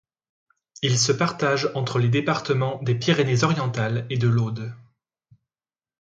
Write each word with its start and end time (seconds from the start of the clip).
Il 0.81 0.97
se 0.97 1.11
partage 1.11 1.69
entre 1.75 1.99
les 1.99 2.09
départements 2.09 2.81
des 2.81 2.95
Pyrénées-Orientales 2.95 4.07
et 4.09 4.17
de 4.17 4.27
l'Aude. 4.27 4.73